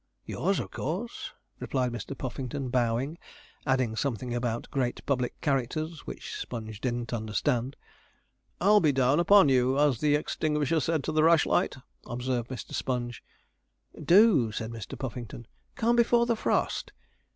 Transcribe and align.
'Yours, 0.25 0.59
of 0.59 0.71
course,' 0.71 1.31
replied 1.59 1.91
Mr. 1.91 2.17
Puffington, 2.17 2.69
bowing; 2.69 3.19
adding 3.67 3.95
something 3.95 4.33
about 4.33 4.67
great 4.71 5.05
public 5.05 5.39
characters, 5.41 6.07
which 6.07 6.35
Sponge 6.35 6.81
didn't 6.81 7.13
understand. 7.13 7.75
'I'll 8.59 8.79
be 8.79 8.91
down 8.91 9.19
upon 9.19 9.47
you, 9.47 9.77
as 9.79 9.99
the 9.99 10.15
extinguisher 10.15 10.79
said 10.79 11.03
to 11.03 11.11
the 11.11 11.21
rushlight,' 11.21 11.77
observed 12.07 12.49
Mr. 12.49 12.73
Sponge. 12.73 13.23
'Do,' 14.03 14.51
said 14.51 14.71
Mr. 14.71 14.97
Puffington; 14.97 15.45
'come 15.75 15.95
before 15.95 16.25
the 16.25 16.35
frost. 16.35 16.93